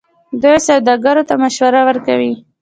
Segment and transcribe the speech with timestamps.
[0.41, 2.33] دوی سوداګرو ته مشورې ورکوي.